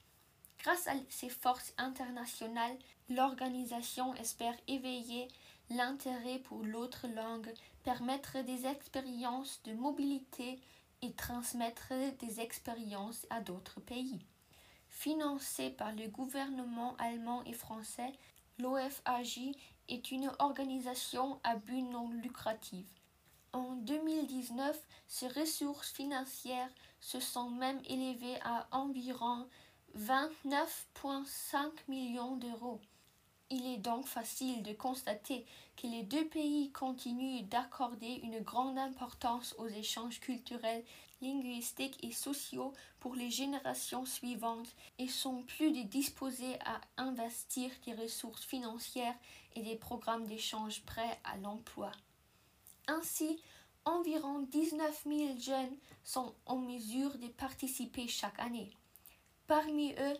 Grâce 0.59 0.87
à 0.87 0.93
ces 1.09 1.29
forces 1.29 1.73
internationales, 1.77 2.77
l'organisation 3.09 4.13
espère 4.15 4.55
éveiller 4.67 5.27
l'intérêt 5.71 6.39
pour 6.39 6.63
l'autre 6.63 7.07
langue, 7.07 7.51
permettre 7.83 8.43
des 8.43 8.65
expériences 8.67 9.61
de 9.63 9.73
mobilité 9.73 10.59
et 11.01 11.13
transmettre 11.13 11.93
des 12.19 12.39
expériences 12.39 13.25
à 13.29 13.41
d'autres 13.41 13.79
pays. 13.79 14.19
Financé 14.89 15.69
par 15.71 15.93
le 15.93 16.07
gouvernement 16.07 16.95
allemand 16.97 17.43
et 17.45 17.53
français, 17.53 18.11
l'OFAJ 18.59 19.51
est 19.87 20.11
une 20.11 20.29
organisation 20.39 21.39
à 21.43 21.55
but 21.55 21.81
non 21.81 22.09
lucratif. 22.09 22.85
En 23.53 23.75
2019, 23.75 24.79
ses 25.07 25.27
ressources 25.29 25.91
financières 25.91 26.69
se 26.99 27.19
sont 27.19 27.49
même 27.49 27.81
élevées 27.87 28.39
à 28.43 28.67
environ 28.71 29.47
29,5 29.97 31.71
millions 31.87 32.35
d'euros. 32.35 32.79
Il 33.53 33.67
est 33.67 33.79
donc 33.79 34.07
facile 34.07 34.63
de 34.63 34.71
constater 34.71 35.45
que 35.75 35.85
les 35.85 36.03
deux 36.03 36.25
pays 36.25 36.71
continuent 36.71 37.43
d'accorder 37.43 38.21
une 38.23 38.39
grande 38.39 38.77
importance 38.77 39.53
aux 39.57 39.67
échanges 39.67 40.21
culturels, 40.21 40.85
linguistiques 41.21 42.01
et 42.01 42.13
sociaux 42.13 42.73
pour 43.01 43.13
les 43.13 43.29
générations 43.29 44.05
suivantes 44.05 44.73
et 44.99 45.09
sont 45.09 45.43
plus 45.43 45.73
disposés 45.83 46.57
à 46.65 46.79
investir 46.95 47.69
des 47.85 47.93
ressources 47.93 48.45
financières 48.45 49.15
et 49.55 49.61
des 49.61 49.75
programmes 49.75 50.27
d'échange 50.27 50.81
prêts 50.83 51.19
à 51.25 51.35
l'emploi. 51.35 51.91
Ainsi, 52.87 53.37
environ 53.83 54.39
19 54.49 55.03
000 55.05 55.39
jeunes 55.39 55.77
sont 56.05 56.33
en 56.45 56.57
mesure 56.57 57.17
de 57.17 57.27
participer 57.27 58.07
chaque 58.07 58.39
année. 58.39 58.71
Parmi 59.45 59.91
eux, 59.99 60.17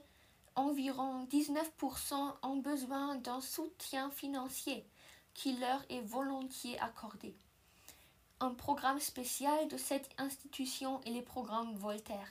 environ 0.62 1.26
19% 1.26 2.36
ont 2.44 2.58
besoin 2.58 3.16
d'un 3.16 3.42
soutien 3.42 4.12
financier 4.12 4.86
qui 5.34 5.58
leur 5.58 5.84
est 5.90 6.02
volontiers 6.02 6.80
accordé. 6.80 7.36
Un 8.40 8.54
programme 8.54 9.00
spécial 9.00 9.68
de 9.68 9.78
cette 9.78 10.10
institution 10.18 11.02
est 11.02 11.14
le 11.14 11.24
programme 11.24 11.76
Voltaire. 11.76 12.28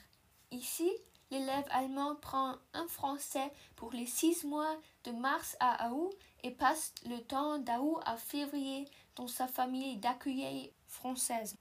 Ici, 0.51 0.89
l'élève 1.29 1.67
allemand 1.71 2.15
prend 2.15 2.55
un 2.73 2.87
français 2.87 3.51
pour 3.75 3.91
les 3.91 4.05
six 4.05 4.43
mois 4.45 4.77
de 5.03 5.11
mars 5.11 5.57
à 5.59 5.91
août 5.91 6.13
et 6.43 6.51
passe 6.51 6.93
le 7.05 7.19
temps 7.19 7.59
d'août 7.59 7.99
à 8.05 8.17
février 8.17 8.85
dans 9.15 9.27
sa 9.27 9.47
famille 9.47 9.97
d'accueil 9.97 10.71
française. 10.87 11.55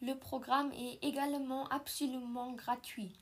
Le 0.00 0.14
programme 0.14 0.72
est 0.72 0.98
également 1.02 1.66
absolument 1.68 2.52
gratuit. 2.52 3.12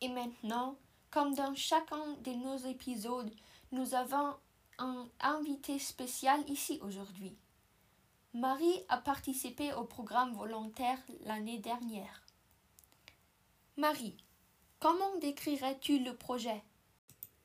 Et 0.00 0.08
maintenant, 0.08 0.76
comme 1.12 1.34
dans 1.34 1.54
chacun 1.54 2.16
de 2.22 2.32
nos 2.32 2.56
épisodes, 2.56 3.30
nous 3.70 3.94
avons 3.94 4.34
un 4.78 5.06
invité 5.20 5.78
spécial 5.78 6.42
ici 6.48 6.80
aujourd'hui. 6.82 7.36
Marie 8.32 8.82
a 8.88 8.96
participé 8.96 9.74
au 9.74 9.84
programme 9.84 10.34
volontaire 10.34 10.98
l'année 11.20 11.58
dernière. 11.58 12.22
Marie, 13.76 14.16
comment 14.80 15.18
décrirais-tu 15.18 15.98
le 15.98 16.16
projet? 16.16 16.62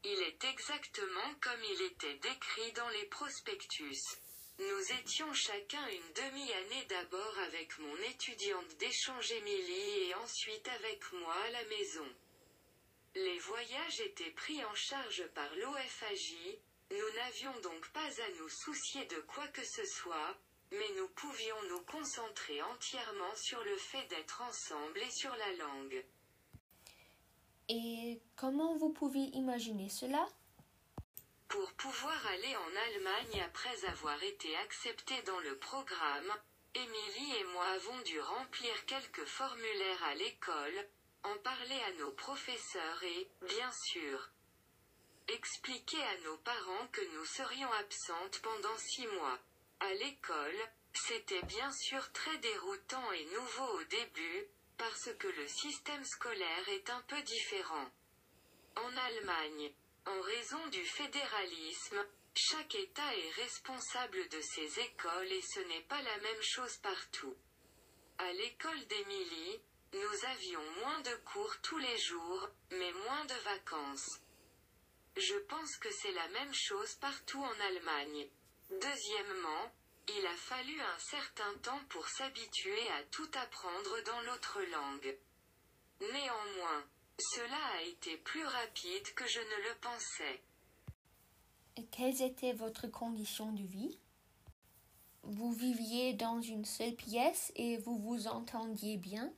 Il 0.06 0.20
est 0.22 0.44
exactement 0.46 1.34
comme 1.42 1.64
il 1.76 1.82
était 1.88 2.20
décrit 2.20 2.72
dans 2.74 2.90
les 2.90 3.06
prospectus. 3.08 4.18
Nous 4.60 4.98
étions 5.02 5.34
chacun 5.34 5.86
une 5.90 6.14
demi-année 6.24 6.86
d'abord 6.88 7.34
avec 7.48 7.78
mon 7.80 7.98
étudiante 8.10 8.78
d'échange 8.80 9.32
Émilie 9.34 10.08
et 10.08 10.16
ensuite 10.16 10.68
avec 10.70 11.04
moi 11.12 11.36
à 11.48 11.52
la 11.52 11.66
maison. 11.66 12.08
Les 13.26 13.40
voyages 13.40 14.02
étaient 14.02 14.30
pris 14.30 14.64
en 14.64 14.76
charge 14.76 15.26
par 15.34 15.50
l'OFAJ, 15.56 16.36
nous 16.92 17.16
n'avions 17.16 17.60
donc 17.62 17.90
pas 17.90 18.06
à 18.06 18.30
nous 18.38 18.48
soucier 18.48 19.06
de 19.06 19.20
quoi 19.22 19.48
que 19.48 19.66
ce 19.66 19.84
soit, 19.86 20.38
mais 20.72 20.88
nous 20.98 21.08
pouvions 21.10 21.64
nous 21.70 21.82
concentrer 21.86 22.62
entièrement 22.62 23.36
sur 23.36 23.64
le 23.64 23.76
fait 23.78 24.06
d'être 24.10 24.44
ensemble 24.44 25.00
et 25.00 25.10
sur 25.10 25.36
la 25.36 25.52
langue. 25.54 26.06
Et 27.70 28.22
comment 28.36 28.78
vous 28.78 28.94
pouvez 28.94 29.32
imaginer 29.34 29.90
cela? 29.90 30.28
Pour 31.48 31.74
pouvoir 31.74 32.28
aller 32.28 32.56
en 32.56 32.76
Allemagne 32.76 33.42
après 33.48 33.86
avoir 33.86 34.22
été 34.22 34.56
acceptés 34.58 35.24
dans 35.24 35.40
le 35.40 35.58
programme, 35.58 36.34
Émilie 36.76 37.36
et 37.40 37.44
moi 37.46 37.66
avons 37.66 38.00
dû 38.02 38.22
remplir 38.22 38.86
quelques 38.86 39.26
formulaires 39.26 40.04
à 40.04 40.14
l'école, 40.14 40.88
en 41.24 41.38
parler 41.40 41.80
à 41.88 41.94
nos 41.94 42.12
professeurs 42.12 43.04
et, 43.04 43.30
bien 43.42 43.72
sûr, 43.72 44.30
expliquer 45.28 46.02
à 46.02 46.18
nos 46.20 46.38
parents 46.38 46.88
que 46.92 47.02
nous 47.16 47.26
serions 47.26 47.72
absentes 47.74 48.40
pendant 48.42 48.78
six 48.78 49.08
mois. 49.08 49.40
À 49.80 49.94
l'école, 49.94 50.72
c'était 50.94 51.44
bien 51.44 51.72
sûr 51.72 52.12
très 52.12 52.38
déroutant 52.38 53.12
et 53.12 53.26
nouveau 53.26 53.80
au 53.80 53.84
début, 53.86 54.48
parce 54.78 55.10
que 55.20 55.28
le 55.28 55.48
système 55.48 56.04
scolaire 56.04 56.70
est 56.70 56.90
un 56.90 57.02
peu 57.02 57.22
différent. 57.22 57.90
En 58.76 58.98
Allemagne, 58.98 59.74
en 60.06 60.22
raison 60.22 60.68
du 60.68 60.84
fédéralisme, 60.86 62.06
chaque 62.34 62.76
État 62.76 63.16
est 63.16 63.32
responsable 63.32 64.30
de 64.30 64.42
ses 64.42 64.80
écoles 64.80 65.32
et 65.32 65.42
ce 65.42 65.60
n'est 65.62 65.84
pas 65.84 66.02
la 66.02 66.18
même 66.20 66.42
chose 66.42 66.78
partout. 66.78 67.36
À 68.20 68.32
l'école 68.34 68.86
d'Émilie, 68.86 69.60
nous 69.94 70.26
avions 70.30 70.72
moins 70.82 71.00
de 71.02 71.16
cours 71.26 71.56
tous 71.62 71.78
les 71.78 71.98
jours, 71.98 72.50
mais 72.72 72.92
moins 73.06 73.26
de 73.26 73.44
vacances. 73.44 74.20
Je 75.16 75.36
pense 75.50 75.78
que 75.78 75.90
c'est 75.92 76.12
la 76.12 76.28
même 76.30 76.54
chose 76.54 76.96
partout 76.96 77.42
en 77.42 77.60
Allemagne. 77.70 78.28
Deuxièmement, 78.70 79.72
il 80.10 80.26
a 80.26 80.36
fallu 80.36 80.80
un 80.80 81.00
certain 81.00 81.54
temps 81.64 81.82
pour 81.90 82.08
s'habituer 82.08 82.88
à 83.00 83.04
tout 83.12 83.30
apprendre 83.34 84.04
dans 84.06 84.22
l'autre 84.22 84.60
langue. 84.72 85.18
Néanmoins, 86.02 86.84
cela 87.20 87.66
a 87.78 87.82
été 87.82 88.18
plus 88.18 88.46
rapide 88.46 89.14
que 89.16 89.28
je 89.28 89.40
ne 89.40 89.70
le 89.70 89.76
pensais. 89.82 90.42
Et 91.78 91.86
quelles 91.88 92.22
étaient 92.22 92.54
votre 92.54 92.88
conditions 92.88 93.52
de 93.52 93.64
vie? 93.64 94.00
Vous 95.24 95.52
viviez 95.52 96.14
dans 96.14 96.42
une 96.42 96.66
seule 96.66 96.96
pièce 96.96 97.52
et 97.56 97.78
vous 97.78 97.98
vous 97.98 98.28
entendiez 98.28 98.98
bien? 98.98 99.34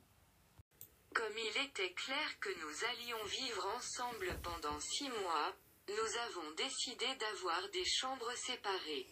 Comme 1.14 1.36
il 1.36 1.56
était 1.66 1.92
clair 1.92 2.40
que 2.40 2.50
nous 2.60 2.84
allions 2.84 3.24
vivre 3.24 3.66
ensemble 3.76 4.38
pendant 4.42 4.78
six 4.80 5.08
mois, 5.08 5.54
nous 5.88 6.18
avons 6.28 6.50
décidé 6.52 7.06
d'avoir 7.16 7.68
des 7.70 7.84
chambres 7.84 8.34
séparées. 8.36 9.06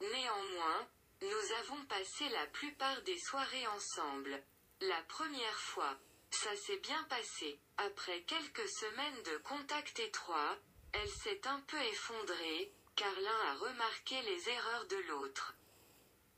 Néanmoins, 0.00 0.88
nous 1.22 1.52
avons 1.60 1.84
passé 1.84 2.28
la 2.30 2.46
plupart 2.46 3.02
des 3.02 3.18
soirées 3.18 3.66
ensemble. 3.66 4.42
La 4.80 5.02
première 5.02 5.58
fois, 5.58 5.98
ça 6.30 6.56
s'est 6.56 6.78
bien 6.78 7.02
passé. 7.04 7.60
Après 7.76 8.22
quelques 8.22 8.68
semaines 8.68 9.22
de 9.24 9.36
contact 9.38 9.98
étroit, 9.98 10.56
elle 10.92 11.10
s'est 11.10 11.46
un 11.46 11.60
peu 11.60 11.80
effondrée, 11.80 12.72
car 12.96 13.12
l'un 13.20 13.40
a 13.50 13.54
remarqué 13.56 14.22
les 14.22 14.48
erreurs 14.48 14.86
de 14.86 14.96
l'autre. 15.08 15.54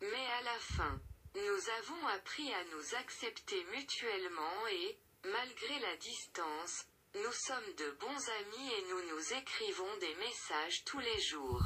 Mais 0.01 0.27
à 0.38 0.42
la 0.42 0.59
fin, 0.59 1.01
nous 1.35 1.71
avons 1.79 2.07
appris 2.09 2.53
à 2.53 2.64
nous 2.64 2.95
accepter 2.95 3.64
mutuellement 3.75 4.66
et, 4.71 4.99
Malgré 5.25 5.79
la 5.79 5.97
distance, 5.99 6.85
nous 7.14 7.33
sommes 7.33 7.75
de 7.77 7.90
bons 8.01 8.29
amis 8.40 8.73
et 8.73 8.83
nous 8.90 9.14
nous 9.14 9.33
écrivons 9.35 9.97
des 9.99 10.14
messages 10.16 10.85
tous 10.85 10.99
les 10.99 11.21
jours. 11.21 11.62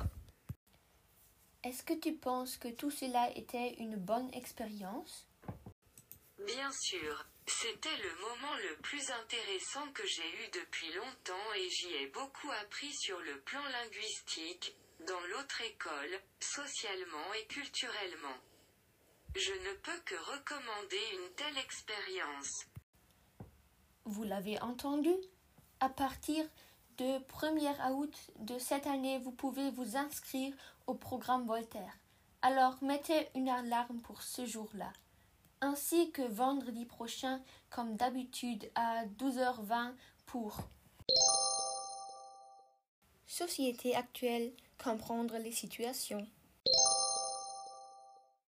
Est-ce 1.64 1.82
que 1.82 1.94
tu 1.94 2.12
penses 2.12 2.58
que 2.58 2.68
tout 2.68 2.90
cela 2.90 3.30
était 3.34 3.76
une 3.78 3.96
bonne 3.96 4.30
expérience? 4.34 5.26
Bien 6.38 6.70
sûr, 6.70 7.24
c'était 7.46 7.96
le 7.96 8.14
moment 8.20 8.54
le 8.56 8.76
plus 8.82 9.10
intéressant 9.10 9.90
que 9.92 10.06
j'ai 10.06 10.44
eu 10.44 10.48
depuis 10.52 10.92
longtemps 10.92 11.54
et 11.54 11.70
j'y 11.70 11.94
ai 11.94 12.08
beaucoup 12.08 12.50
appris 12.60 12.92
sur 12.92 13.18
le 13.20 13.40
plan 13.40 13.64
linguistique, 13.64 14.76
dans 15.06 15.20
l'autre 15.28 15.62
école, 15.62 16.20
socialement 16.40 17.32
et 17.32 17.46
culturellement. 17.46 18.36
Je 19.38 19.52
ne 19.52 19.74
peux 19.82 20.00
que 20.06 20.14
recommander 20.14 20.96
une 21.12 21.34
telle 21.34 21.58
expérience. 21.58 22.64
Vous 24.06 24.24
l'avez 24.24 24.58
entendu 24.62 25.10
À 25.78 25.90
partir 25.90 26.46
de 26.96 27.18
1er 27.18 27.92
août 27.92 28.14
de 28.38 28.58
cette 28.58 28.86
année, 28.86 29.18
vous 29.18 29.32
pouvez 29.32 29.70
vous 29.72 29.98
inscrire 29.98 30.54
au 30.86 30.94
programme 30.94 31.46
Voltaire. 31.46 31.98
Alors 32.40 32.82
mettez 32.82 33.28
une 33.34 33.50
alarme 33.50 34.00
pour 34.00 34.22
ce 34.22 34.46
jour-là. 34.46 34.90
Ainsi 35.60 36.10
que 36.12 36.22
vendredi 36.22 36.86
prochain, 36.86 37.42
comme 37.68 37.94
d'habitude, 37.94 38.70
à 38.74 39.04
12h20 39.18 39.92
pour 40.24 40.60
Société 43.26 43.94
actuelle, 43.94 44.54
comprendre 44.82 45.36
les 45.36 45.52
situations. 45.52 46.26